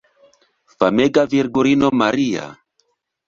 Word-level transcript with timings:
Famega 0.77 1.25
Virgulino 1.35 1.91
Maria! 2.03 2.47